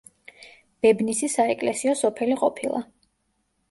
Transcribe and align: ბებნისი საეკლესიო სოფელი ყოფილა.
ბებნისი 0.85 1.31
საეკლესიო 1.35 1.97
სოფელი 2.03 2.43
ყოფილა. 2.45 2.87